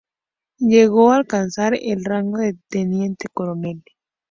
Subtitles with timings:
[0.57, 3.83] Llegó a alcanzar el rango de teniente coronel.